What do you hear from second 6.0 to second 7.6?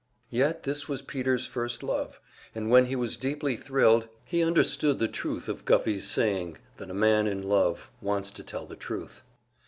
saying that a man in